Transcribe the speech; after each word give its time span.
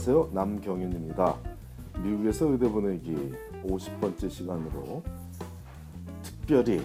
안녕하세요. 0.00 0.30
남경윤입니다. 0.32 1.36
미국에서 2.02 2.46
의대 2.46 2.70
보내기 2.70 3.34
50번째 3.66 4.30
시간으로 4.30 5.02
특별히 6.22 6.80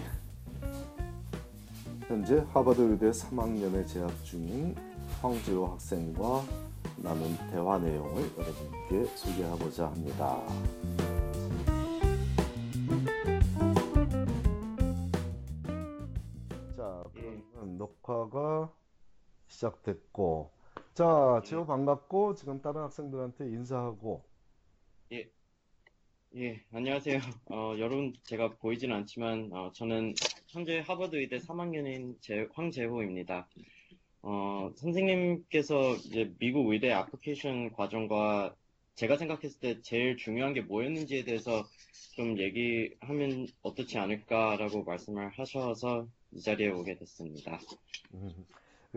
현재 2.08 2.44
하버드 2.52 2.78
의대 2.82 3.08
3학년에 3.08 3.86
재학 3.86 4.10
중인 4.22 4.76
황재호 5.22 5.66
학생과 5.66 6.42
나눈 6.98 7.34
대화 7.50 7.78
내용을 7.78 8.22
여러분께 8.36 9.06
소개하고자 9.16 9.86
합니다. 9.86 10.42
자, 16.76 17.02
그러면 17.14 17.78
녹화가 17.78 18.70
시작됐고, 19.46 20.55
자, 20.96 21.42
재호 21.44 21.66
반갑고 21.66 22.36
지금 22.36 22.62
다른 22.62 22.80
학생들한테 22.80 23.44
인사하고, 23.50 24.24
예, 25.12 25.28
예, 26.36 26.64
안녕하세요. 26.72 27.18
어, 27.52 27.74
여러분, 27.78 28.14
제가 28.22 28.54
보이진 28.56 28.92
않지만, 28.92 29.50
어, 29.52 29.70
저는 29.74 30.14
현재 30.48 30.78
하버드 30.78 31.16
의대 31.16 31.36
3학년인 31.36 32.16
제, 32.22 32.48
황재호입니다. 32.50 33.46
어, 34.22 34.70
선생님께서 34.74 35.96
이제 35.96 36.32
미국 36.38 36.72
의대 36.72 36.90
애플리케이션 36.90 37.74
과정과 37.74 38.56
제가 38.94 39.18
생각했을 39.18 39.60
때 39.60 39.82
제일 39.82 40.16
중요한 40.16 40.54
게 40.54 40.62
뭐였는지에 40.62 41.24
대해서 41.24 41.62
좀 42.14 42.38
얘기하면 42.38 43.48
어떻지 43.60 43.98
않을까라고 43.98 44.84
말씀을 44.84 45.28
하셔서 45.28 46.08
이 46.32 46.40
자리에 46.40 46.68
오게 46.68 46.96
됐습니다. 46.96 47.60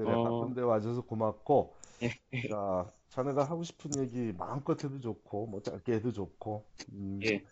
음, 0.01 0.05
그래, 0.05 0.15
어, 0.15 0.21
바쁜데 0.21 0.61
와줘서 0.61 1.01
고맙고, 1.01 1.75
예, 2.03 2.09
자, 2.47 2.91
자네가 3.09 3.43
하고 3.43 3.63
싶은 3.63 3.97
얘기 3.97 4.33
마음껏 4.33 4.81
해도 4.83 4.99
좋고, 4.99 5.47
뭐 5.47 5.61
짧게 5.61 5.93
해도 5.93 6.11
좋고, 6.11 6.65
음, 6.93 7.19
예. 7.25 7.43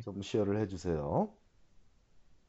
좀 0.00 0.22
시어를 0.22 0.60
해주세요. 0.62 1.36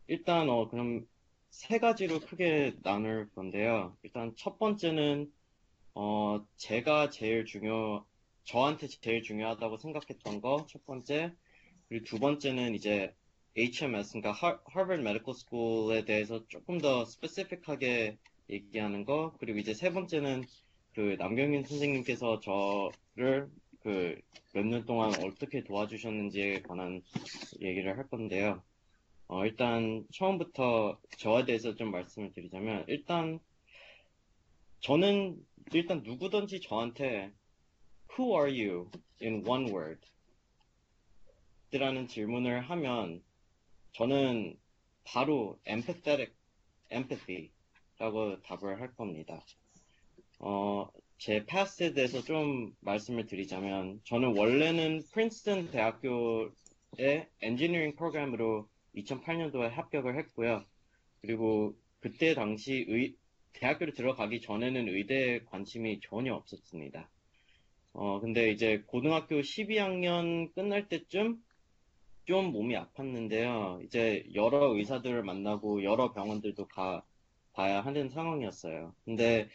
일단, 0.08 0.50
어, 0.50 0.68
그럼 0.70 1.08
세 1.50 1.80
가지로 1.80 2.20
크게 2.22 2.78
나눌 2.84 3.30
건데요. 3.32 3.98
일단 4.04 4.34
첫 4.36 4.58
번째는, 4.60 5.32
어, 5.96 6.46
제가 6.58 7.10
제일 7.10 7.46
중요, 7.46 8.06
저한테 8.44 8.88
제일 8.88 9.24
중요하다고 9.24 9.78
생각했던 9.78 10.42
거, 10.42 10.66
첫 10.70 10.86
번째. 10.86 11.36
그리고 11.90 12.06
두 12.06 12.20
번째는 12.20 12.76
이제 12.76 13.16
HMS, 13.58 14.14
그러니까 14.14 14.32
하, 14.32 14.60
Harvard 14.70 15.02
Medical 15.02 15.36
School에 15.36 16.06
대해서 16.06 16.46
조금 16.48 16.78
더 16.80 17.06
스페시픽하게 17.06 18.18
얘기하는 18.50 19.06
거. 19.06 19.34
그리고 19.40 19.60
이제 19.60 19.74
세 19.74 19.92
번째는 19.92 20.44
그 20.96 21.16
남경민 21.20 21.64
선생님께서 21.64 22.40
저를 22.42 23.50
그 23.82 24.22
몇 24.56 24.66
년 24.66 24.86
동안 24.86 25.12
어떻게 25.24 25.64
도와주셨는지에 25.64 26.64
관한 26.64 27.02
얘기를 27.62 27.96
할 27.98 28.08
건데요. 28.08 28.64
어, 29.28 29.46
일단 29.46 30.06
처음부터 30.14 31.00
저에 31.18 31.46
대해서 31.46 31.76
좀 31.76 31.92
말씀을 31.92 32.34
드리자면 32.34 32.86
일단 32.88 33.40
저는 34.80 35.38
일단 35.74 36.02
누구든지 36.04 36.62
저한테 36.62 37.32
Who 38.18 38.36
are 38.36 38.50
you 38.52 38.90
in 39.22 39.46
one 39.48 39.70
word? 39.72 40.02
라는 41.72 42.08
질문을 42.08 42.62
하면 42.62 43.22
저는 43.94 44.58
바로 45.04 45.60
empathetic, 45.68 46.34
empathy 46.92 47.52
라고 48.00 48.40
답을 48.42 48.80
할 48.80 48.94
겁니다. 48.96 49.44
어, 50.40 50.88
제 51.18 51.46
past에 51.46 51.94
대해서 51.94 52.22
좀 52.22 52.74
말씀을 52.82 53.26
드리자면 53.26 54.00
저는 54.04 54.38
원래는 54.38 55.04
프린스턴 55.12 55.72
대학교의 55.72 57.28
엔지니어링 57.42 57.96
프로그램으로 57.96 58.68
2008년도에 58.96 59.70
합격을 59.70 60.18
했고요. 60.20 60.64
그리고 61.22 61.74
그때 62.00 62.36
당시 62.36 62.86
의, 62.88 63.16
대학교를 63.54 63.94
들어가기 63.94 64.42
전에는 64.42 64.88
의대에 64.90 65.40
관심이 65.46 66.00
전혀 66.02 66.36
없었습니다. 66.36 67.10
어, 67.94 68.20
근데 68.20 68.52
이제 68.52 68.84
고등학교 68.86 69.42
12학년 69.42 70.54
끝날 70.54 70.88
때쯤 70.88 71.42
좀 72.26 72.52
몸이 72.52 72.76
아팠는데요. 72.76 73.84
이제 73.86 74.24
여러 74.36 74.76
의사들을 74.76 75.24
만나고 75.24 75.84
여러 75.84 76.12
병원들도 76.12 76.68
가 76.68 77.04
봐야 77.58 77.82
하는 77.82 78.10
상황이었어요. 78.10 78.94
근데 79.04 79.50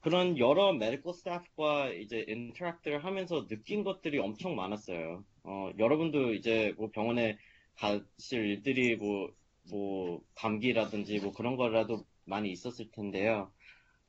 그런 0.00 0.38
여러 0.38 0.72
메디컬 0.72 1.12
스태프과 1.12 1.90
이제 1.90 2.24
인터랙트를 2.28 3.04
하면서 3.04 3.46
느낀 3.48 3.82
것들이 3.82 4.18
엄청 4.18 4.54
많았어요. 4.54 5.24
어, 5.42 5.70
여러분도 5.78 6.32
이제 6.34 6.72
뭐 6.78 6.90
병원에 6.90 7.36
가실 7.74 8.46
일들이 8.46 8.96
뭐, 8.96 9.30
뭐, 9.70 10.22
감기라든지 10.36 11.18
뭐 11.18 11.32
그런 11.32 11.56
거라도 11.56 12.04
많이 12.24 12.50
있었을 12.50 12.90
텐데요. 12.92 13.50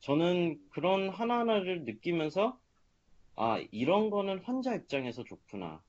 저는 0.02 0.60
그런 0.70 1.10
하나하나를 1.10 1.84
느끼면서, 1.86 2.60
아, 3.36 3.64
이런 3.72 4.10
거는 4.10 4.40
환자 4.44 4.76
입장에서 4.76 5.24
좋구나. 5.24 5.82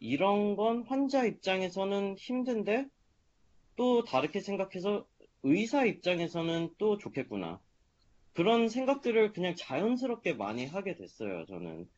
이런 0.00 0.56
건 0.56 0.84
환자 0.86 1.24
입장에서는 1.24 2.16
힘든데, 2.16 2.86
또 3.76 4.04
다르게 4.04 4.40
생각해서 4.40 5.06
의사 5.44 5.84
입장에서는 5.84 6.70
또 6.78 6.98
좋겠구나. 6.98 7.60
그런 8.32 8.68
생각들을 8.68 9.32
그냥 9.32 9.54
자연스럽게 9.54 10.34
많이 10.34 10.66
하게 10.66 10.96
됐어요, 10.96 11.44
저는. 11.46 11.88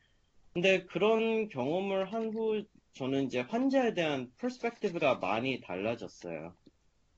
근데 0.53 0.85
그런 0.85 1.49
경험을 1.49 2.13
한 2.13 2.35
후, 2.35 2.65
저는 2.95 3.25
이제 3.25 3.41
환자에 3.41 3.95
대한 3.95 4.31
퍼스펙티브가 4.39 5.17
많이 5.17 5.61
달라졌어요. 5.61 6.55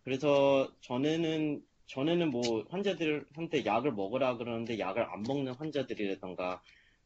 그래서 0.05 0.73
전에는, 0.81 1.63
전에는 1.87 2.31
뭐 2.31 2.65
환자들한테 2.69 3.65
약을 3.65 3.93
먹으라 3.93 4.37
그러는데 4.37 4.79
약을 4.79 5.03
안 5.03 5.23
먹는 5.23 5.55
환자들이라던가 5.55 6.63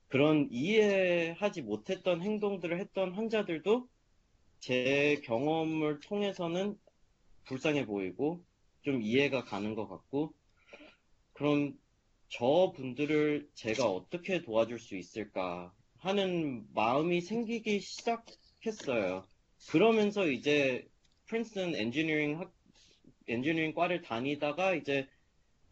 그런 0.09 0.49
이해하지 0.51 1.63
못했던 1.63 2.21
행동들을 2.21 2.79
했던 2.79 3.13
환자들도 3.15 3.89
제 4.61 5.21
경험을 5.25 6.01
통해서는 6.01 6.77
불쌍해 7.45 7.87
보이고 7.87 8.45
좀 8.83 9.03
이해가 9.03 9.45
가는 9.45 9.75
것 9.75 9.89
같고 9.89 10.35
그럼 11.33 11.79
저 12.29 12.73
분들을 12.75 13.51
제가 13.55 13.87
어떻게 13.87 14.43
도와줄 14.43 14.79
수 14.79 14.97
있을까 14.97 15.73
하는 15.99 16.67
마음이 16.75 17.21
생기기 17.21 17.81
시작했어요. 17.81 19.25
그러면서 19.69 20.27
이제 20.27 20.89
프린스턴 21.27 21.75
엔지니어링 21.75 22.41
학, 22.41 22.53
엔지니어링 23.29 23.75
과를 23.75 24.03
다니다가 24.03 24.75
이제 24.75 25.09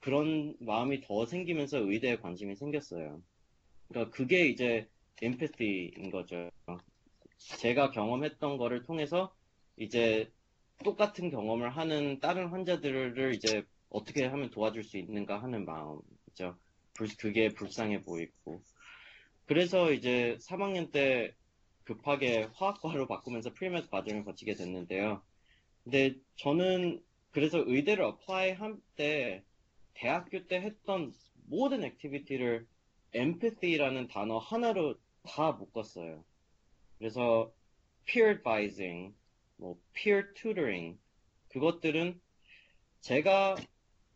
그런 0.00 0.54
마음이 0.60 1.02
더 1.02 1.26
생기면서 1.26 1.78
의대에 1.78 2.16
관심이 2.16 2.56
생겼어요. 2.56 3.22
그러니까 3.88 4.16
그게 4.16 4.46
이제 4.46 4.88
empathy인 5.20 6.10
거죠. 6.10 6.50
제가 7.58 7.90
경험했던 7.90 8.56
거를 8.56 8.82
통해서 8.84 9.34
이제 9.76 10.30
똑같은 10.84 11.30
경험을 11.30 11.70
하는 11.70 12.18
다른 12.20 12.48
환자들을 12.48 13.34
이제 13.34 13.62
어떻게 13.90 14.24
하면 14.26 14.50
도와줄 14.50 14.82
수 14.84 14.96
있는가 14.98 15.42
하는 15.42 15.64
마음이죠. 15.64 16.56
불- 16.94 17.16
그게 17.18 17.48
불쌍해 17.48 18.02
보이고. 18.02 18.62
그래서 19.46 19.92
이제 19.92 20.36
3학년 20.40 20.90
때 20.92 21.34
급하게 21.84 22.48
화학과로 22.54 23.06
바꾸면서 23.08 23.52
premed 23.54 23.88
과정을 23.88 24.24
거치게 24.24 24.54
됐는데요. 24.54 25.22
근데 25.84 26.14
저는 26.36 27.02
그래서 27.32 27.62
의대를 27.66 28.04
apply 28.04 28.52
할때 28.52 29.42
대학교 29.94 30.46
때 30.46 30.60
했던 30.60 31.12
모든 31.46 31.84
activity를 31.84 32.66
empathy라는 33.14 34.08
단어 34.08 34.38
하나로 34.38 34.94
다 35.24 35.52
묶었어요. 35.52 36.24
그래서 36.98 37.52
peer 38.06 38.30
advising, 38.36 39.14
뭐 39.60 39.76
peer 39.92 40.32
tutoring 40.34 40.98
그것들은 41.50 42.18
제가 43.00 43.56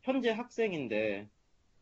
현재 0.02 0.30
학생인데 0.30 1.28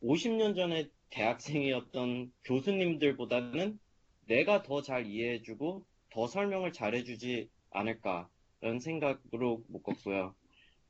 50년 0.03 0.57
전에 0.57 0.89
대학생이었던 1.11 2.33
교수님들보다는 2.45 3.79
내가 4.27 4.63
더 4.63 4.83
잘 4.83 5.07
이해해주고 5.07 5.85
더 6.11 6.27
설명을 6.27 6.73
잘해주지 6.73 7.49
않을까라는 7.71 8.81
생각으로 8.81 9.65
묶었고요. 9.69 10.35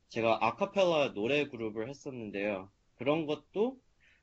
제가 0.09 0.45
아카펠라 0.45 1.13
노래 1.13 1.47
그룹을 1.47 1.89
했었는데요. 1.89 2.71
그런 2.95 3.25
것도 3.25 3.79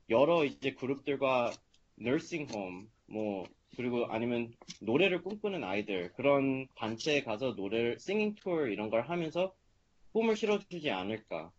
여러 0.08 0.44
이제 0.44 0.75
그룹들과 0.75 1.52
nursing 2.00 2.52
뭐 3.10 3.44
그리고 3.76 4.06
아니면 4.06 4.52
노래를 4.80 5.22
꿈꾸는 5.22 5.64
아이들 5.64 6.12
그런 6.12 6.66
단체에 6.76 7.22
가서 7.22 7.52
노래를 7.52 7.96
singing 8.00 8.40
tour 8.40 8.70
이런 8.70 8.88
걸 8.88 9.02
하면서 9.02 9.54
꿈을 10.12 10.36
실어주지 10.36 10.90
않을까. 10.90 11.52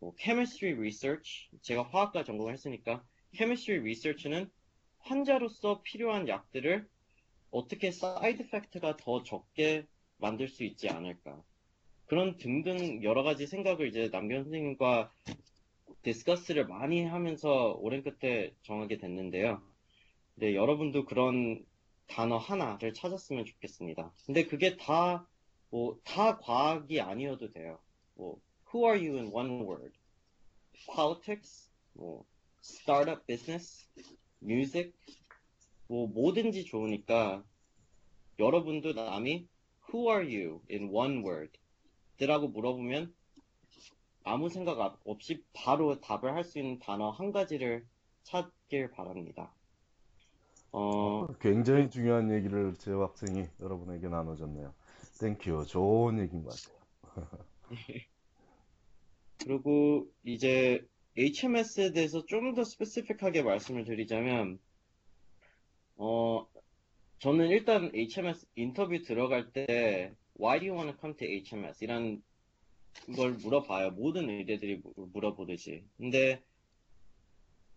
뭐 0.00 0.14
chemistry 0.18 0.76
research 0.76 1.48
제가 1.62 1.84
화학과 1.84 2.24
전공을 2.24 2.52
했으니까 2.52 3.04
chemistry 3.34 3.80
research는 3.80 4.50
환자로서 4.98 5.82
필요한 5.82 6.28
약들을 6.28 6.86
어떻게 7.50 7.90
side 7.90 8.42
effect가 8.44 8.96
더 8.96 9.22
적게 9.22 9.86
만들 10.18 10.48
수 10.48 10.64
있지 10.64 10.88
않을까. 10.88 11.42
그런 12.06 12.36
등등 12.36 13.02
여러 13.02 13.22
가지 13.22 13.46
생각을 13.46 13.88
이제 13.88 14.08
남경 14.10 14.44
선생님과 14.44 15.10
discuss를 16.02 16.66
많이 16.66 17.04
하면서 17.04 17.72
오랜 17.78 18.02
끝에 18.02 18.52
정하게 18.62 18.98
됐는데요. 18.98 19.62
네, 20.36 20.54
여러분도 20.54 21.04
그런 21.04 21.64
단어 22.06 22.36
하나를 22.36 22.92
찾았으면 22.92 23.44
좋겠습니다. 23.44 24.12
근데 24.26 24.44
그게 24.46 24.76
다, 24.76 25.26
뭐, 25.70 25.98
다 26.04 26.38
과학이 26.38 27.00
아니어도 27.00 27.52
돼요. 27.52 27.78
뭐, 28.14 28.40
who 28.72 28.84
are 28.86 28.98
you 28.98 29.16
in 29.18 29.32
one 29.32 29.62
word? 29.66 29.96
politics, 30.86 31.70
뭐, 31.92 32.24
startup 32.62 33.24
business, 33.26 33.88
music, 34.42 34.92
뭐, 35.88 36.06
뭐든지 36.08 36.64
좋으니까 36.64 37.44
여러분도 38.38 38.92
남이 38.92 39.46
who 39.88 40.10
are 40.10 40.24
you 40.24 40.60
in 40.70 40.88
one 40.90 41.24
word? 41.24 41.58
라고 42.18 42.48
물어보면 42.48 43.14
아무 44.24 44.48
생각 44.48 45.00
없이 45.04 45.44
바로 45.52 46.00
답을 46.00 46.34
할 46.34 46.44
수 46.44 46.58
있는 46.58 46.78
단어 46.78 47.10
한 47.10 47.32
가지를 47.32 47.86
찾길 48.22 48.90
바랍니다. 48.92 49.52
어, 50.76 51.26
굉장히 51.40 51.88
중요한 51.88 52.30
얘기를 52.32 52.74
제 52.78 52.90
학생이 52.90 53.46
여러분에게 53.60 54.08
나눠줬네요. 54.08 54.74
Thank 55.20 55.46
you. 55.46 55.66
좋은 55.66 56.18
얘기인 56.18 56.42
것 56.42 56.60
같아요. 56.60 57.28
그리고 59.38 60.08
이제 60.24 60.80
HMS에 61.16 61.92
대해서 61.92 62.24
좀 62.26 62.54
더 62.54 62.64
스페시픽하게 62.64 63.42
말씀을 63.42 63.84
드리자면, 63.84 64.58
어, 65.96 66.46
저는 67.20 67.48
일단 67.50 67.90
HMS 67.94 68.46
인터뷰 68.56 69.02
들어갈 69.02 69.52
때, 69.52 70.14
Why 70.40 70.60
do 70.60 70.66
you 70.68 70.74
want 70.76 70.92
to 70.92 71.00
come 71.00 71.16
to 71.16 71.26
HMS? 71.26 71.84
이란 71.84 72.22
걸 73.16 73.34
물어봐요. 73.34 73.92
모든 73.92 74.30
의대들이 74.30 74.82
무- 74.84 75.08
물어보듯이. 75.12 75.84
근데 75.98 76.42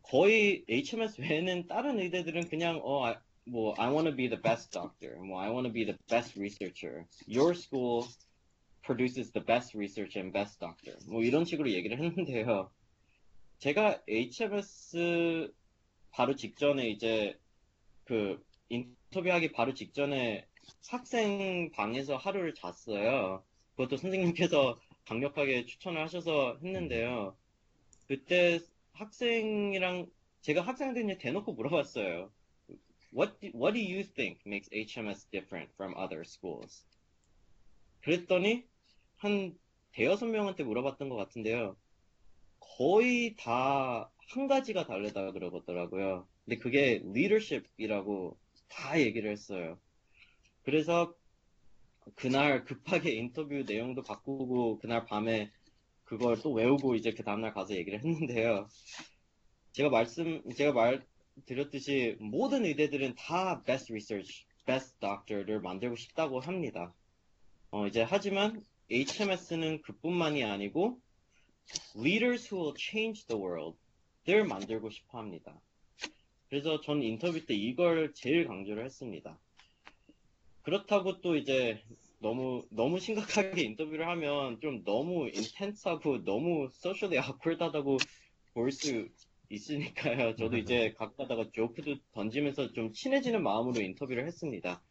거의 0.10 0.64
HMS 0.70 1.20
외에는 1.20 1.68
다른 1.68 2.00
의대들은 2.00 2.48
그냥, 2.48 2.80
어, 2.84 3.06
I- 3.06 3.16
뭐, 3.46 3.74
I 3.78 3.90
want 3.90 4.10
to 4.10 4.16
be 4.16 4.30
the 4.30 4.42
best 4.42 4.72
doctor. 4.72 5.18
뭐, 5.18 5.42
I 5.42 5.50
want 5.50 5.68
to 5.68 5.74
be 5.74 5.86
the 5.86 5.98
best 6.08 6.40
researcher. 6.40 7.06
Your 7.28 7.54
school 7.54 8.06
produces 8.86 9.32
the 9.34 9.46
best 9.46 9.78
research 9.78 10.18
and 10.18 10.32
best 10.32 10.60
doctor. 10.60 10.98
뭐 11.08 11.22
이런 11.24 11.44
식으로 11.44 11.70
얘기를 11.72 12.00
했는데요. 12.00 12.72
제가 13.60 14.02
HMS 14.08 15.52
바로 16.12 16.36
직전에 16.36 16.88
이제 16.90 17.38
그 18.06 18.42
인터뷰하기 18.70 19.52
바로 19.52 19.74
직전에 19.74 20.46
학생 20.88 21.70
방에서 21.72 22.16
하루를 22.16 22.54
잤어요. 22.54 23.44
그것도 23.72 23.98
선생님께서 23.98 24.80
강력하게 25.06 25.66
추천을 25.66 26.02
하셔서 26.02 26.58
했는데요. 26.64 27.36
그때 28.08 28.60
학생이랑 28.98 30.08
제가 30.42 30.62
학생들한테 30.62 31.18
대놓고 31.18 31.54
물어봤어요. 31.54 32.32
What 33.16 33.40
do, 33.40 33.52
what 33.56 33.74
do 33.74 33.80
you 33.80 34.04
think 34.04 34.42
makes 34.46 34.70
HMS 34.72 35.30
different 35.32 35.72
from 35.76 35.96
other 35.98 36.24
schools? 36.26 36.86
그랬더니 38.02 38.66
한 39.18 39.58
대여섯 39.92 40.30
명한테 40.30 40.64
물어봤던 40.64 41.10
것 41.10 41.16
같은데요. 41.16 41.76
거의 42.60 43.36
다 43.38 44.12
한 44.28 44.48
가지가 44.48 44.86
다르다 44.86 45.32
그러더라고요. 45.32 46.28
근데 46.44 46.58
그게 46.58 47.02
leadership이라고 47.06 48.38
다 48.68 49.00
얘기를 49.00 49.32
했어요. 49.32 49.80
그래서 50.64 51.14
그날 52.16 52.66
급하게 52.66 53.12
인터뷰 53.14 53.64
내용도 53.66 54.04
바꾸고 54.04 54.80
그날 54.80 55.06
밤에 55.06 55.52
그걸 56.08 56.42
또 56.42 56.54
외우고 56.54 56.96
이제 56.96 57.12
그 57.12 57.24
다음날 57.24 57.54
가서 57.54 57.76
얘기를 57.76 58.00
했는데요. 58.00 58.68
제가 59.74 59.90
말씀, 59.90 60.42
제가 60.56 60.72
말 60.72 61.06
드렸듯이 61.46 62.16
모든 62.20 62.66
의대들은 62.66 63.16
다 63.16 63.62
best 63.64 63.92
research, 63.92 64.46
best 64.66 65.00
doctor를 65.00 65.62
만들고 65.62 65.96
싶다고 65.96 66.40
합니다. 66.40 66.94
어, 67.72 67.86
이제 67.88 68.02
하지만 68.02 68.64
HMS는 68.90 69.82
그뿐만이 69.82 70.44
아니고 70.44 71.00
leaders 71.98 72.54
who 72.54 72.64
will 72.64 72.76
change 72.78 73.28
the 73.28 73.40
world 73.40 73.78
를 74.28 74.44
만들고 74.44 74.90
싶어 74.90 75.20
합니다. 75.20 75.58
그래서 76.50 76.82
전 76.82 77.02
인터뷰 77.02 77.46
때 77.46 77.54
이걸 77.54 78.14
제일 78.14 78.46
강조를 78.46 78.84
했습니다. 78.84 79.40
그렇다고 80.64 81.22
또 81.22 81.38
이제 81.38 81.82
너무 82.20 82.68
너무 82.72 83.00
심각하게 83.00 83.64
인터뷰를 83.64 84.08
하면 84.10 84.60
좀 84.62 84.84
너무 84.84 85.30
인텐스하고 85.30 86.24
너무 86.26 86.70
socially 86.74 87.18
awkward하다고 87.18 87.98
볼 88.54 88.72
수 88.72 89.10
있으니까요. 89.50 90.36
저도 90.36 90.58
이제 90.58 90.94
가끔가다가 90.98 91.52
조크도 91.54 91.98
던지면서 92.14 92.74
좀 92.74 92.92
친해지는 92.94 93.44
마음으로 93.44 93.82
인터뷰를 93.82 94.28
했습니다. 94.28 94.84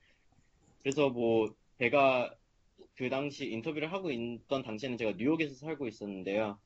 그래서 0.83 1.11
뭐 1.11 1.55
제가 1.79 2.35
그 2.97 3.11
당시 3.11 3.51
인터뷰를 3.51 3.93
하고 3.93 4.11
있던 4.13 4.63
당시에는 4.63 4.99
제가 4.99 5.13
뉴욕에서 5.19 5.55
살고 5.57 5.89
있었는데요. 5.89 6.61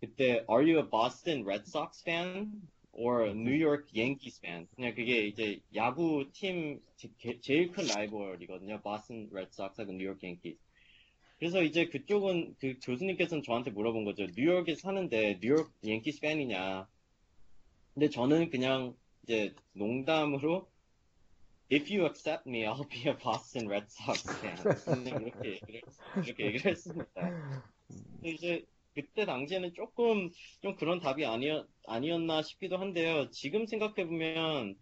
그때 0.00 0.44
Are 0.50 0.62
you 0.64 0.78
a 0.78 0.90
Boston 0.90 1.44
Red 1.44 1.64
Sox 1.68 2.02
fan 2.06 2.68
or 2.98 3.30
New 3.30 3.54
York 3.54 3.86
Yankees 3.94 4.40
fan? 4.42 4.66
그냥 4.74 4.94
그게 4.94 5.26
이제 5.26 5.60
야구 5.74 6.28
팀 6.32 6.80
제- 6.96 7.38
제일 7.40 7.70
큰 7.70 7.86
라이벌이거든요. 7.86 8.80
Boston 8.82 9.28
Red 9.32 9.50
Sox하고 9.52 9.92
New 9.92 10.04
York 10.04 10.20
Yankees. 10.26 10.58
그래서 11.38 11.62
이제 11.62 11.86
그쪽은 11.86 12.56
그 12.58 12.74
교수님께서는 12.82 13.44
저한테 13.44 13.70
물어본 13.70 14.04
거죠. 14.04 14.26
뉴욕에 14.36 14.74
사는데 14.74 15.38
뉴욕 15.40 15.70
yankees 15.84 16.20
팬이냐? 16.20 16.88
근데 17.94 18.08
저는 18.10 18.50
그냥 18.50 18.96
이제 19.22 19.54
농담으로 19.74 20.68
If 21.70 21.92
you 21.94 22.06
accept 22.06 22.48
me, 22.48 22.64
I'll 22.64 22.88
be 22.88 23.08
a 23.10 23.14
Boston 23.16 23.68
Red 23.68 23.86
Sox 23.90 24.24
fan. 24.40 24.56
이렇게 25.22 25.50
얘기를, 25.60 25.82
이렇게 26.24 26.46
얘기를 26.46 26.70
했습니다. 26.72 27.06
근데 27.86 28.30
이제 28.30 28.64
그때 29.02 29.24
당시에는 29.26 29.74
조금 29.74 30.30
좀 30.62 30.74
그런 30.76 30.98
답이 31.00 31.24
아니었, 31.24 31.66
아니었나 31.86 32.42
싶기도 32.42 32.78
한데요. 32.78 33.30
지금 33.30 33.66
생각해보면 33.66 34.76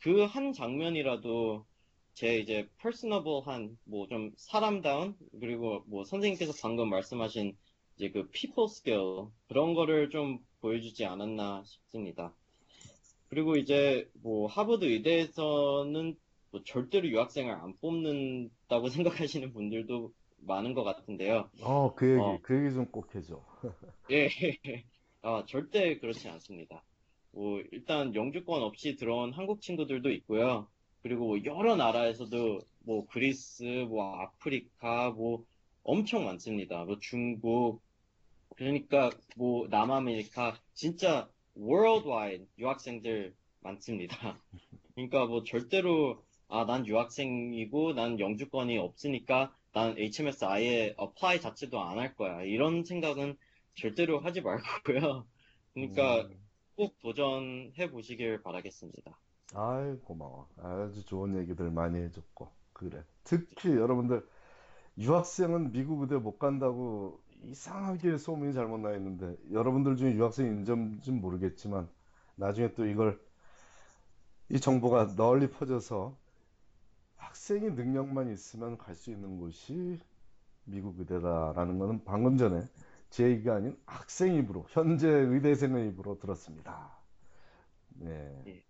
그 0.00 0.26
한 0.26 0.52
장면이라도 0.52 1.66
제 2.14 2.38
이제 2.38 2.68
퍼스너블한 2.78 3.78
뭐 3.84 4.06
좀 4.08 4.32
사람다운 4.36 5.16
그리고 5.40 5.84
뭐 5.88 6.04
선생님께서 6.04 6.52
방금 6.62 6.90
말씀하신 6.90 7.56
이제 7.96 8.10
그 8.10 8.28
people 8.30 8.66
skill 8.70 9.28
그런 9.48 9.74
거를 9.74 10.10
좀 10.10 10.38
보여주지 10.60 11.04
않았나 11.06 11.64
싶습니다. 11.66 12.34
그리고 13.28 13.56
이제 13.56 14.08
뭐 14.22 14.46
하버드 14.46 14.84
의대에서는 14.84 16.16
뭐 16.50 16.62
절대로 16.64 17.08
유학생을 17.08 17.52
안 17.54 17.76
뽑는다고 17.78 18.88
생각하시는 19.28 19.52
분들도 19.52 20.12
많은 20.46 20.74
것 20.74 20.84
같은데요. 20.84 21.50
어, 21.60 21.94
그 21.94 22.06
얘기, 22.16 22.18
어. 22.20 22.38
그 22.42 22.56
얘기 22.56 22.74
좀 22.74 22.90
꼭 22.90 23.14
해줘. 23.14 23.42
예, 24.10 24.28
아, 25.22 25.44
절대 25.46 25.98
그렇지 25.98 26.28
않습니다. 26.28 26.84
뭐, 27.32 27.60
일단 27.72 28.14
영주권 28.14 28.62
없이 28.62 28.96
들어온 28.96 29.32
한국 29.32 29.60
친구들도 29.62 30.10
있고요. 30.12 30.68
그리고 31.02 31.26
뭐 31.28 31.44
여러 31.44 31.76
나라에서도 31.76 32.60
뭐 32.80 33.06
그리스, 33.06 33.62
뭐 33.88 34.16
아프리카, 34.20 35.10
뭐 35.10 35.44
엄청 35.82 36.24
많습니다. 36.24 36.84
뭐 36.84 36.98
중국, 37.00 37.82
그러니까 38.56 39.10
뭐 39.36 39.66
남아메리카, 39.68 40.60
진짜 40.74 41.28
worldwide 41.56 42.46
유학생들 42.58 43.34
많습니다. 43.60 44.42
그러니까 44.94 45.26
뭐 45.26 45.44
절대로 45.44 46.24
아, 46.48 46.64
난 46.66 46.86
유학생이고 46.86 47.94
난 47.94 48.18
영주권이 48.20 48.78
없으니까 48.78 49.56
난 49.72 49.96
HMS 49.98 50.44
아예 50.44 50.94
apply 51.00 51.40
자체도 51.40 51.80
안 51.82 51.98
할 51.98 52.14
거야. 52.14 52.42
이런 52.42 52.84
생각은 52.84 53.36
절대로 53.74 54.20
하지 54.20 54.40
말고요. 54.40 55.26
그러니까 55.74 56.28
음. 56.30 56.46
꼭 56.76 56.98
도전해 57.00 57.90
보시길 57.90 58.42
바라겠습니다. 58.42 59.18
아이, 59.54 59.96
고마워. 60.00 60.48
아주 60.58 61.04
좋은 61.04 61.36
얘기들 61.38 61.70
많이 61.70 61.98
해줬고. 62.00 62.50
그래. 62.72 63.02
특히 63.24 63.70
여러분들, 63.70 64.26
유학생은 64.98 65.72
미국 65.72 66.02
의대 66.02 66.16
못 66.16 66.38
간다고 66.38 67.20
이상하게 67.44 68.18
소문이 68.18 68.54
잘못 68.54 68.78
나 68.80 68.94
있는데, 68.96 69.36
여러분들 69.52 69.96
중에 69.96 70.14
유학생 70.14 70.46
인점인지 70.48 71.12
모르겠지만, 71.12 71.88
나중에 72.36 72.74
또 72.74 72.86
이걸, 72.86 73.20
이 74.50 74.60
정보가 74.60 75.16
널리 75.16 75.50
퍼져서 75.50 76.16
학생이 77.32 77.70
능력만 77.70 78.30
있으면 78.30 78.76
갈 78.76 78.94
수 78.94 79.10
있는 79.10 79.38
곳이 79.38 79.98
미국 80.64 80.98
의대다라는 81.00 81.78
거는 81.78 82.04
방금 82.04 82.36
전에 82.36 82.68
제 83.08 83.24
얘기가 83.30 83.56
아닌 83.56 83.76
학생 83.86 84.34
입으로, 84.34 84.66
현재 84.68 85.08
의대생의 85.08 85.88
입으로 85.88 86.18
들었습니다. 86.18 86.94
네. 87.88 88.42
그 88.44 88.62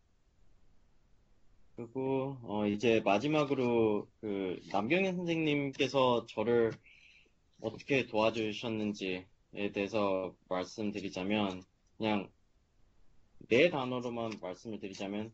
그리고 1.76 2.38
어, 2.42 2.66
이제 2.66 3.00
마지막으로 3.04 4.08
그 4.20 4.60
남경현 4.70 5.16
선생님께서 5.16 6.26
저를 6.26 6.72
어떻게 7.60 8.06
도와주셨는지에 8.06 9.26
대해서 9.74 10.34
말씀드리자면 10.48 11.62
그냥 11.98 12.30
네 13.48 13.70
단어로만 13.70 14.38
말씀을 14.40 14.78
드리자면 14.80 15.32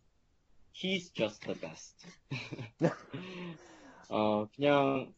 He's 0.80 1.10
just 1.12 1.40
the 1.40 1.58
best. 1.58 2.06
어, 4.10 4.46
그냥 4.54 5.12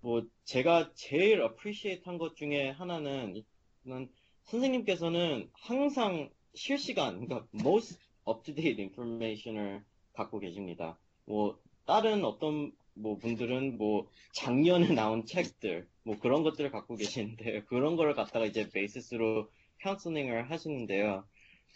뭐 0.00 0.22
제가 0.44 0.92
제일 0.94 1.42
appreciate 1.42 2.02
한 2.04 2.16
것 2.16 2.36
중에 2.36 2.70
하나는 2.70 3.42
는 3.84 4.08
선생님께서는 4.44 5.50
항상 5.54 6.30
실시간, 6.54 7.26
그러니까 7.26 7.48
most 7.54 7.98
up-to-date 8.24 8.80
information을 8.80 9.82
갖고 10.12 10.38
계십니다. 10.38 10.96
뭐 11.24 11.58
다른 11.86 12.24
어떤 12.24 12.70
뭐 12.94 13.16
분들은 13.18 13.78
뭐 13.78 14.06
작년에 14.34 14.88
나온 14.94 15.26
책들 15.26 15.88
뭐 16.04 16.18
그런 16.20 16.44
것들을 16.44 16.70
갖고 16.70 16.94
계시는데 16.94 17.64
그런 17.64 17.96
거를 17.96 18.14
갖다가 18.14 18.46
이제 18.46 18.68
베이시스로 18.70 19.50
카운슬링을 19.82 20.50
하시는데요. 20.50 21.24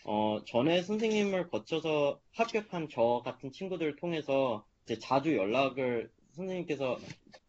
어, 0.04 0.44
전에 0.46 0.82
선생님을 0.82 1.48
거쳐서 1.48 2.20
합격한 2.32 2.88
저 2.90 3.22
같은 3.24 3.50
친구들을 3.52 3.96
통해서 3.96 4.66
이제 4.84 4.98
자주 4.98 5.34
연락을 5.36 6.10
선생님께서 6.32 6.98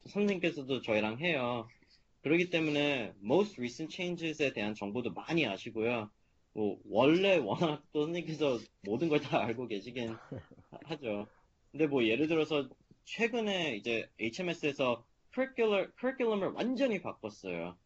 선생님께서도 0.06 0.82
저희랑 0.82 1.20
해요. 1.20 1.68
그렇기 2.22 2.50
때문에 2.50 3.14
most 3.24 3.56
recent 3.60 3.94
changes에 3.96 4.54
대한 4.54 4.74
정보도 4.76 5.14
많이 5.14 5.46
아시고요. 5.46 6.10
뭐 6.54 6.80
원래 6.86 7.38
워낙 7.38 7.84
또 7.94 8.04
선생님께서 8.06 8.60
모든 8.84 9.10
걸 9.10 9.20
다 9.22 9.40
알고 9.44 9.68
계시긴 9.68 10.18
하죠. 10.86 11.28
근데 11.72 11.88
뭐 11.88 12.06
예를 12.06 12.28
들어서 12.28 12.70
최근에 13.06 13.76
이제 13.78 14.10
HMS에서 14.20 15.06
curriculum, 15.34 15.92
curriculum을 16.00 16.50
완전히 16.54 17.02
바꿨어요. 17.02 17.78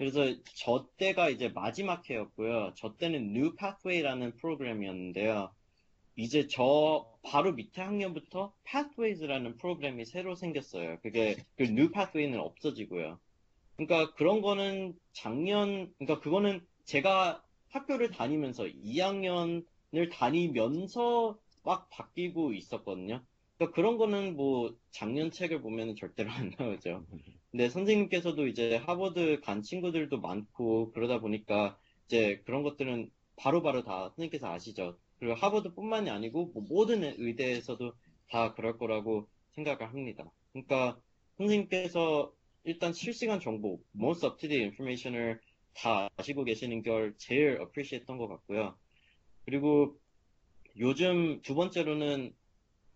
그래서 0.00 0.34
저 0.54 0.88
때가 0.96 1.28
이제 1.28 1.50
마지막 1.50 2.08
해였고요. 2.08 2.72
저 2.74 2.96
때는 2.96 3.36
New 3.36 3.54
Pathway라는 3.54 4.34
프로그램이었는데요. 4.38 5.54
이제 6.16 6.48
저 6.48 7.06
바로 7.22 7.52
밑에 7.52 7.82
학년부터 7.82 8.54
Pathways라는 8.64 9.58
프로그램이 9.58 10.06
새로 10.06 10.34
생겼어요. 10.34 11.00
그게 11.02 11.36
그 11.56 11.64
New 11.64 11.90
Pathway는 11.90 12.40
없어지고요. 12.40 13.20
그러니까 13.76 14.14
그런 14.14 14.40
거는 14.40 14.98
작년, 15.12 15.92
그러니까 15.98 16.20
그거는 16.20 16.66
제가 16.86 17.44
학교를 17.68 18.10
다니면서 18.10 18.64
2학년을 18.64 20.10
다니면서 20.10 21.38
막 21.62 21.90
바뀌고 21.90 22.54
있었거든요. 22.54 23.22
그러니까 23.58 23.74
그런 23.74 23.98
거는 23.98 24.34
뭐 24.34 24.74
작년 24.92 25.30
책을 25.30 25.60
보면 25.60 25.94
절대로 25.94 26.30
안 26.30 26.54
나오죠. 26.58 27.04
근데 27.50 27.68
선생님께서도 27.68 28.46
이제 28.46 28.76
하버드 28.76 29.40
간 29.40 29.62
친구들도 29.62 30.20
많고 30.20 30.92
그러다 30.92 31.20
보니까 31.20 31.78
이제 32.06 32.40
그런 32.44 32.62
것들은 32.62 33.10
바로 33.36 33.62
바로 33.62 33.82
다 33.82 34.08
선생님께서 34.10 34.52
아시죠. 34.52 34.98
그리고 35.18 35.34
하버드뿐만이 35.34 36.10
아니고 36.10 36.52
뭐 36.54 36.64
모든 36.68 37.02
의대에서도 37.02 37.92
다 38.30 38.54
그럴 38.54 38.78
거라고 38.78 39.28
생각을 39.52 39.88
합니다. 39.88 40.30
그러니까 40.52 40.98
선생님께서 41.36 42.32
일단 42.64 42.92
실시간 42.92 43.40
정보, 43.40 43.80
most 43.96 44.24
up-to-date 44.24 44.62
information을 44.64 45.40
다 45.74 46.08
아시고 46.16 46.44
계시는 46.44 46.82
걸 46.82 47.14
제일 47.16 47.58
appreciate 47.60 48.02
했던 48.02 48.18
것 48.18 48.28
같고요. 48.28 48.76
그리고 49.44 49.98
요즘 50.78 51.40
두 51.42 51.54
번째로는 51.54 52.32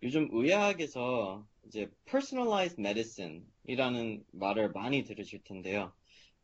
요즘 0.03 0.29
의학에서 0.31 1.45
이제 1.67 1.89
personalized 2.05 2.79
medicine이라는 2.79 4.23
말을 4.31 4.71
많이 4.71 5.03
들으실 5.03 5.43
텐데요. 5.43 5.93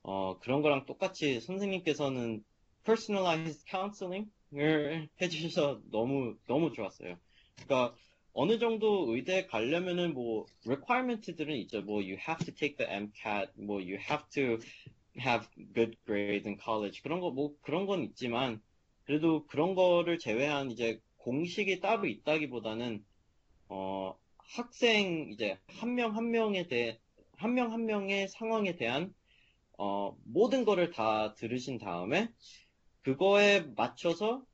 어, 0.03 0.39
그런 0.39 0.61
거랑 0.61 0.85
똑같이 0.85 1.39
선생님께서는 1.41 2.43
personalized 2.85 3.65
counseling을 3.69 5.09
해주셔서 5.21 5.81
너무, 5.91 6.37
너무 6.47 6.73
좋았어요. 6.73 7.17
그러니까 7.65 7.95
어느 8.33 8.59
정도 8.59 9.13
의대 9.13 9.45
가려면은 9.45 10.13
뭐 10.13 10.45
requirement들은 10.65 11.55
있죠. 11.57 11.81
뭐 11.81 11.97
you 12.01 12.17
have 12.17 12.45
to 12.45 12.53
take 12.53 12.77
the 12.77 12.89
MCAT, 12.91 13.51
뭐 13.55 13.77
you 13.77 13.97
have 13.97 14.23
to 14.31 14.57
have 15.19 15.47
good 15.73 15.97
grades 16.05 16.47
in 16.47 16.57
college 16.63 17.01
그런 17.01 17.19
거 17.19 17.31
뭐 17.31 17.53
그런 17.61 17.85
건 17.85 18.03
있지만 18.03 18.61
그래도 19.03 19.45
그런 19.47 19.75
거를 19.75 20.17
제외한 20.19 20.71
이제 20.71 20.99
공식이 21.17 21.81
따로 21.81 22.07
있다기보다는 22.07 23.03
어 23.69 24.15
학생 24.55 25.31
이제 25.31 25.57
한 25.67 25.95
명 25.95 26.15
한 26.15 26.29
명에 26.31 26.67
대해 26.67 26.99
한 27.37 27.53
명 27.55 27.71
한 27.73 27.85
명의 27.85 28.27
상황에 28.27 28.75
대한 28.75 29.13
어 29.77 30.15
모든 30.25 30.65
거를 30.65 30.91
다 30.91 31.35
들으신 31.35 31.79
다음에 31.79 32.29
그거에 33.03 33.61
맞춰서 33.75 34.45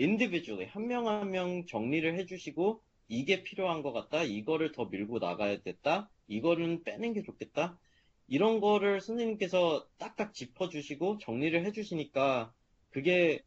individually 0.00 0.68
한명 0.70 1.08
한 1.08 1.30
명 1.30 1.66
정리를 1.66 2.18
해주시고 2.18 2.82
이게 3.08 3.42
필요한 3.44 3.82
것 3.82 3.92
같다 3.92 4.22
이거를 4.24 4.72
더 4.72 4.86
밀고 4.86 5.18
나가야 5.20 5.62
됐다 5.62 6.10
이거는 6.28 6.84
빼는 6.84 7.12
게 7.14 7.22
좋겠다 7.22 7.78
이런 8.28 8.60
거를 8.60 9.00
선생님께서 9.00 9.86
딱딱 9.98 10.34
짚어주시고 10.34 11.18
정리를 11.18 11.64
해주시니까 11.66 12.52
그게 12.90 13.42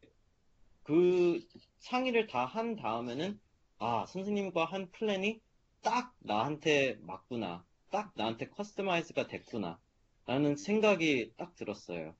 그 0.83 1.39
상의를 1.79 2.27
다 2.27 2.45
한 2.45 2.75
다음에는 2.75 3.39
아, 3.77 4.05
선생님과 4.07 4.65
한 4.65 4.91
플랜이 4.91 5.39
딱 5.81 6.13
나한테 6.19 6.97
맞구나. 7.01 7.65
딱 7.91 8.11
나한테 8.15 8.47
커스터마이즈가 8.49 9.27
됐구나. 9.27 9.79
라는 10.25 10.55
생각이 10.55 11.33
딱 11.37 11.55
들었어요. 11.55 12.15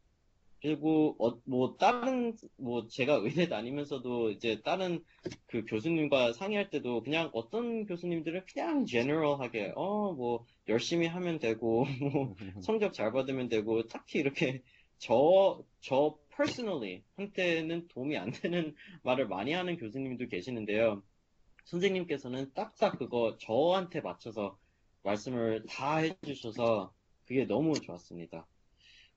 그리고 0.61 1.15
어, 1.19 1.39
뭐 1.45 1.77
다른 1.77 2.35
뭐 2.57 2.87
제가 2.87 3.15
의대 3.15 3.47
다니면서도 3.47 4.31
이제 4.31 4.61
다른 4.63 5.03
그 5.47 5.63
교수님과 5.65 6.33
상의할 6.33 6.69
때도 6.69 7.01
그냥 7.03 7.29
어떤 7.33 7.85
교수님들은 7.85 8.43
그냥 8.51 8.85
제너럴하게 8.85 9.73
어 9.75 10.13
뭐 10.13 10.45
열심히 10.67 11.07
하면 11.07 11.39
되고 11.39 11.85
뭐 12.13 12.35
성적 12.61 12.93
잘 12.93 13.11
받으면 13.13 13.49
되고 13.49 13.87
딱히 13.87 14.19
이렇게 14.19 14.63
저저 14.99 16.17
personally 16.35 17.03
한테는 17.15 17.87
도움이 17.89 18.17
안 18.17 18.31
되는 18.31 18.75
말을 19.03 19.27
많이 19.27 19.53
하는 19.53 19.77
교수님도 19.77 20.27
계시는데요. 20.27 21.03
선생님께서는 21.69 22.51
딱딱 22.53 22.97
그거 22.97 23.37
저한테 23.39 24.01
맞춰서 24.01 24.57
말씀을 25.03 25.65
다 25.69 25.97
해주셔서 25.97 26.91
그게 27.25 27.45
너무 27.45 27.79
좋았습니다. 27.79 28.45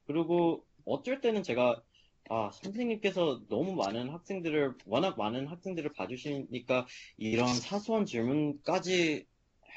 그리고 0.07 0.65
어쩔 0.85 1.21
때는 1.21 1.43
제가 1.43 1.83
아, 2.29 2.51
선생님께서 2.53 3.43
너무 3.49 3.75
많은 3.75 4.11
학생들을, 4.11 4.75
워낙 4.87 5.19
많은 5.19 5.49
학생들을 5.49 5.93
봐주시니까 5.93 6.87
이런 7.17 7.49
사소한 7.49 8.07
질문까지 8.07 9.27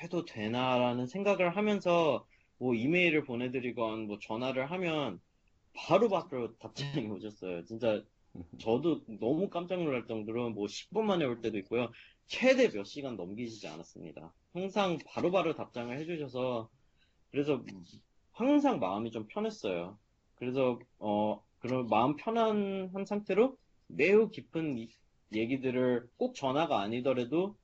해도 0.01 0.25
되나라는 0.25 1.07
생각을 1.07 1.55
하면서 1.55 2.27
뭐 2.57 2.75
이메일을 2.75 3.23
보내드리건 3.23 4.07
뭐 4.07 4.19
전화를 4.19 4.69
하면 4.71 5.19
바로바로 5.73 6.27
바로 6.29 6.57
답장이 6.57 7.07
오셨어요. 7.07 7.65
진짜 7.65 8.03
저도 8.59 9.01
너무 9.19 9.49
깜짝 9.49 9.81
놀랄 9.81 10.05
정도로 10.07 10.49
뭐 10.51 10.67
10분 10.67 11.05
만에 11.05 11.25
올 11.25 11.41
때도 11.41 11.57
있고요. 11.59 11.91
최대 12.27 12.69
몇 12.69 12.83
시간 12.85 13.15
넘기시지 13.15 13.67
않았습니다. 13.67 14.33
항상 14.53 14.97
바로바로 15.05 15.31
바로 15.31 15.55
답장을 15.55 15.97
해주셔서 15.99 16.69
그래서 17.31 17.63
항상 18.31 18.79
마음이 18.79 19.11
좀 19.11 19.27
편했어요. 19.27 19.97
그래서 20.35 20.79
어 20.99 21.43
그런 21.59 21.87
마음 21.87 22.15
편안한 22.15 23.05
상태로 23.05 23.57
매우 23.87 24.29
깊은 24.29 24.87
얘기들을 25.33 26.09
꼭 26.17 26.35
전화가 26.35 26.81
아니더라도 26.81 27.55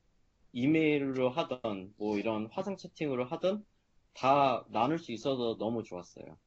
이메일로 0.54 1.30
하던 1.30 1.94
뭐 1.98 2.18
이런 2.18 2.48
화상 2.48 2.78
채팅으로 2.78 3.26
하던 3.26 3.66
다 4.14 4.66
나눌 4.70 5.00
수 5.00 5.12
있어서 5.12 5.58
너무 5.58 5.84
좋았어요. 5.84 6.38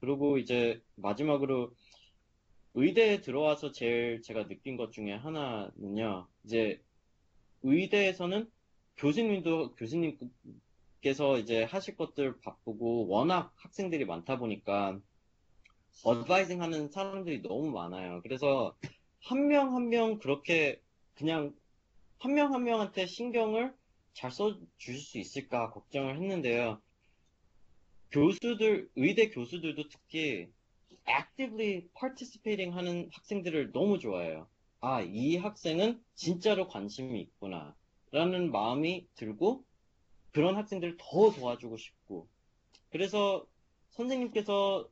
그리고 0.00 0.38
이제 0.38 0.82
마지막으로 0.96 1.72
의대에 2.74 3.20
들어와서 3.20 3.72
제일 3.72 4.22
제가 4.22 4.46
느낀 4.46 4.76
것 4.76 4.92
중에 4.92 5.12
하나는요. 5.12 6.28
이제 6.44 6.82
의대에서는 7.64 8.50
교수님도 8.98 9.74
교수님께서 9.76 11.38
이제 11.40 11.64
하실 11.64 11.96
것들 11.96 12.40
바쁘고 12.40 13.08
워낙 13.08 13.52
학생들이 13.56 14.04
많다 14.06 14.38
보니까 14.38 15.00
어드바이징 16.04 16.62
하는 16.62 16.88
사람들이 16.90 17.42
너무 17.42 17.70
많아요. 17.72 18.20
그래서 18.22 18.76
한 19.24 19.48
명 19.48 19.74
한 19.74 19.88
명 19.88 20.18
그렇게 20.18 20.80
그냥 21.16 21.54
한 22.20 22.34
명 22.34 22.54
한 22.54 22.64
명한테 22.64 23.06
신경을 23.06 23.74
잘 24.14 24.30
써주실 24.30 24.98
수 25.00 25.18
있을까 25.18 25.70
걱정을 25.72 26.16
했는데요. 26.16 26.82
교수들, 28.12 28.88
의대 28.96 29.28
교수들도 29.30 29.88
특히 29.88 30.48
actively 31.08 31.88
participating 32.00 32.74
하는 32.76 33.10
학생들을 33.12 33.72
너무 33.72 33.98
좋아해요. 33.98 34.48
아, 34.86 35.00
이 35.00 35.38
학생은 35.38 35.98
진짜로 36.14 36.68
관심이 36.68 37.18
있구나. 37.18 37.74
라는 38.12 38.52
마음이 38.52 39.06
들고 39.14 39.64
그런 40.30 40.56
학생들을 40.56 40.98
더 40.98 41.30
도와주고 41.30 41.78
싶고 41.78 42.28
그래서 42.90 43.46
선생님께서 43.92 44.86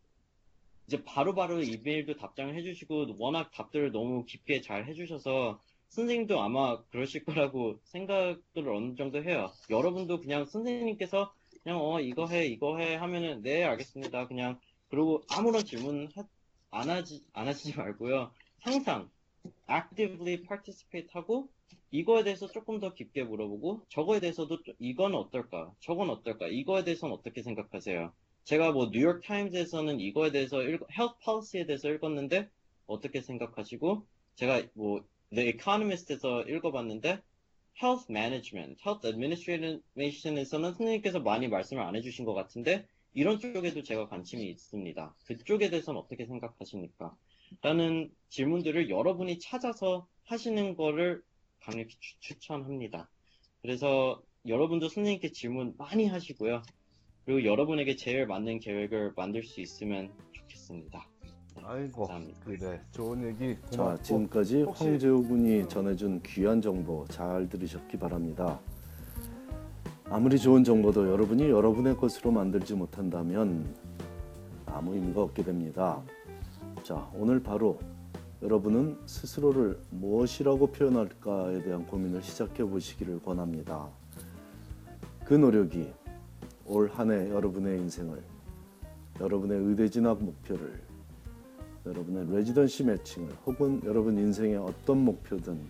이제 0.87 1.05
바로 1.05 1.35
바로 1.35 1.63
이메일도 1.63 2.17
답장을 2.17 2.55
해주시고 2.57 3.17
워낙 3.19 3.51
답들을 3.53 3.93
너무 3.93 4.25
깊게 4.25 4.63
잘 4.63 4.87
해주셔서 4.87 5.61
선생님도 5.91 6.41
아마 6.41 6.83
그러실 6.85 7.27
거라고 7.27 7.79
생각을 7.85 8.41
어느 8.75 8.95
정도 8.97 9.23
해요. 9.23 9.53
여러분도 9.69 10.21
그냥 10.21 10.47
선생님께서 10.47 11.35
그냥 11.63 11.79
어 11.83 12.01
이거 12.01 12.27
해 12.29 12.47
이거 12.47 12.79
해 12.79 12.95
하면은 12.97 13.43
네 13.43 13.63
알겠습니다 13.65 14.27
그냥 14.27 14.59
그리고 14.89 15.23
아무런 15.29 15.67
질문 15.67 16.09
하- 16.17 16.25
안 16.71 16.89
하지 16.89 17.27
안 17.35 17.47
하시지 17.47 17.77
말고요. 17.77 18.33
항상 18.61 19.11
actively 19.71 20.43
participate 20.43 21.09
하고 21.13 21.49
이거에 21.91 22.25
대해서 22.25 22.47
조금 22.51 22.81
더 22.81 22.95
깊게 22.95 23.25
물어보고 23.25 23.83
저거에 23.89 24.21
대해서도 24.21 24.63
좀- 24.63 24.75
이건 24.79 25.15
어떨까 25.15 25.73
저건 25.81 26.11
어떨까 26.11 26.49
이거에 26.49 26.85
대해서는 26.85 27.15
어떻게 27.15 27.43
생각하세요? 27.43 28.13
제가 28.45 28.73
뭐 28.73 28.91
뉴욕 28.91 29.23
타임즈에서는 29.23 30.01
이거에 30.01 30.33
대해서 30.33 30.63
읽, 30.63 30.83
health 30.91 31.19
policy에 31.25 31.67
대해서 31.67 31.91
읽었는데 31.91 32.49
어떻게 32.87 33.21
생각하시고 33.21 34.05
제가 34.35 34.63
뭐 34.75 35.05
The 35.35 35.51
Economist에서 35.51 36.43
읽어봤는데 36.43 37.21
health 37.83 38.11
management, 38.11 38.83
health 38.85 39.07
administration에서는 39.07 40.45
선생님께서 40.45 41.21
많이 41.21 41.49
말씀을 41.49 41.83
안 41.83 41.97
해주신 41.97 42.25
것 42.25 42.35
같은데 42.35 42.87
이런 43.15 43.39
쪽에도 43.39 43.83
제가 43.83 44.09
관심이 44.09 44.45
있습니다. 44.51 45.15
그쪽에 45.27 45.71
대해서는 45.71 46.01
어떻게 46.01 46.27
생각하십니까? 46.27 47.17
라는 47.61 48.11
질문들을 48.31 48.89
여러분이 48.89 49.39
찾아서 49.41 50.07
하시는 50.25 50.75
거를 50.77 51.23
강력히 51.61 51.95
추- 52.01 52.19
추천합니다. 52.21 53.09
그래서 53.61 54.21
여러분도 54.47 54.89
선생님께 54.89 55.31
질문 55.33 55.75
많이 55.77 56.07
하시고요. 56.07 56.63
그리고 57.25 57.45
여러분에게 57.45 57.95
제일 57.97 58.27
맞는 58.27 58.59
계획을 58.61 59.13
만들 59.17 59.43
수 59.45 59.61
있으면 59.61 60.11
좋겠습니다. 60.33 61.07
아이고 61.65 62.07
감사합니다. 62.07 62.41
그래 62.45 62.81
좋은 62.93 63.23
얘기 63.29 63.57
자, 63.71 63.77
고맙고 63.83 64.03
지금까지 64.03 64.63
혹시- 64.63 64.85
황재호 64.85 65.23
군이 65.23 65.69
전해준 65.69 66.23
귀한 66.23 66.61
정보 66.61 67.05
잘 67.09 67.49
들으셨기 67.49 67.99
바랍니다. 67.99 68.59
아무리 70.07 70.39
좋은 70.39 70.65
정보도 70.65 71.09
여러분이 71.09 71.49
여러분의 71.49 71.97
것으로 71.97 72.31
만들지 72.33 72.75
못한다면 72.75 73.75
아무 74.67 74.95
의미가 74.95 75.23
없게 75.23 75.43
됩니다. 75.45 76.03
자, 76.83 77.09
오늘 77.15 77.41
바로 77.41 77.79
여러분은 78.43 78.99
스스로를 79.07 79.79
무엇이라고 79.91 80.67
표현할까에 80.69 81.63
대한 81.63 81.87
고민을 81.87 82.23
시작해 82.23 82.65
보시기를 82.65 83.23
권합니다. 83.23 83.89
그 85.25 85.35
노력이 85.35 85.93
올 86.67 86.89
한 86.89 87.11
해 87.13 87.31
여러분의 87.31 87.79
인생을, 87.79 88.21
여러분의 89.21 89.59
의대 89.59 89.89
진학 89.89 90.23
목표를, 90.23 90.81
여러분의 91.87 92.35
레지던시 92.35 92.85
매칭을 92.85 93.29
혹은 93.47 93.81
여러분 93.85 94.19
인생의 94.19 94.57
어떤 94.57 95.05
목표든 95.05 95.61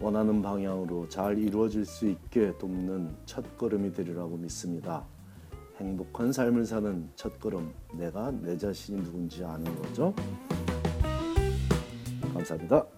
원하는 0.00 0.40
방향으로 0.42 1.08
잘 1.08 1.38
이루어질 1.38 1.84
수 1.84 2.06
있게 2.06 2.56
돕는 2.58 3.16
첫 3.24 3.56
걸음이 3.58 3.92
되리라고 3.92 4.36
믿습니다. 4.36 5.04
행복한 5.78 6.32
삶을 6.32 6.64
사는 6.64 7.10
첫걸음, 7.16 7.72
내가 7.98 8.30
내 8.30 8.56
자신이 8.56 9.02
누군지 9.02 9.44
아는 9.44 9.64
거죠. 9.76 10.14
감사합니다. 12.32 12.95